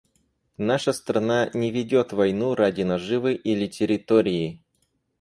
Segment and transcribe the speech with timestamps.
[0.57, 4.59] «Наша страна не ведет войну ради наживы или территории.